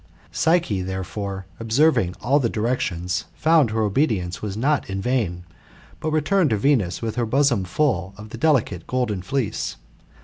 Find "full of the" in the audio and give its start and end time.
7.65-8.37